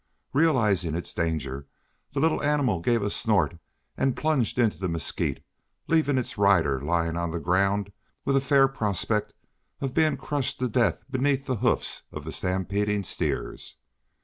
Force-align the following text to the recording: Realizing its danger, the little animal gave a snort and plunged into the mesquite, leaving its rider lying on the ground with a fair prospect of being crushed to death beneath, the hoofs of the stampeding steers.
Realizing 0.33 0.95
its 0.95 1.13
danger, 1.13 1.67
the 2.11 2.19
little 2.19 2.41
animal 2.41 2.79
gave 2.79 3.03
a 3.03 3.09
snort 3.11 3.59
and 3.95 4.17
plunged 4.17 4.57
into 4.57 4.79
the 4.79 4.89
mesquite, 4.89 5.43
leaving 5.87 6.17
its 6.17 6.39
rider 6.39 6.81
lying 6.81 7.15
on 7.15 7.29
the 7.29 7.39
ground 7.39 7.91
with 8.25 8.35
a 8.35 8.41
fair 8.41 8.67
prospect 8.67 9.31
of 9.79 9.93
being 9.93 10.17
crushed 10.17 10.57
to 10.57 10.67
death 10.67 11.03
beneath, 11.11 11.45
the 11.45 11.57
hoofs 11.57 12.01
of 12.11 12.23
the 12.23 12.31
stampeding 12.31 13.03
steers. 13.03 13.77